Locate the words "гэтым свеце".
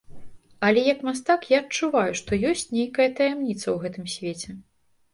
3.89-4.61